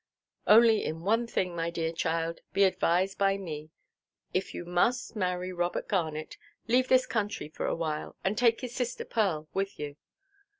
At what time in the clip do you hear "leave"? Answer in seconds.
6.67-6.87